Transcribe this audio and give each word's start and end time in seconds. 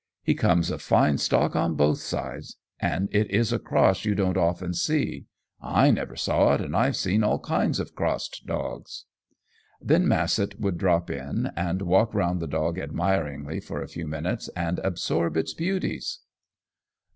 He 0.23 0.33
comes 0.33 0.71
of 0.71 0.81
fine 0.81 1.19
stock 1.19 1.55
on 1.55 1.75
both 1.75 1.99
sides, 1.99 2.57
and 2.79 3.07
it 3.11 3.29
is 3.29 3.53
a 3.53 3.59
cross 3.59 4.03
you 4.03 4.15
don't 4.15 4.35
often 4.35 4.73
see. 4.73 5.27
I 5.61 5.91
never 5.91 6.15
saw 6.15 6.55
it, 6.55 6.61
and 6.61 6.75
I've 6.75 6.95
seen 6.95 7.23
all 7.23 7.37
kinds 7.37 7.79
of 7.79 7.93
crossed 7.93 8.47
dogs." 8.47 9.05
Then 9.79 10.07
Massett 10.07 10.59
would 10.59 10.79
drop 10.79 11.11
in 11.11 11.51
and 11.55 11.83
walk 11.83 12.15
around 12.15 12.39
the 12.39 12.47
dog 12.47 12.79
admiringly 12.79 13.59
for 13.59 13.83
a 13.83 13.87
few 13.87 14.07
minutes 14.07 14.49
and 14.55 14.79
absorb 14.79 15.35
his 15.35 15.53
beauties. 15.53 16.21